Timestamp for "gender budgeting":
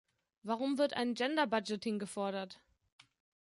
1.13-1.99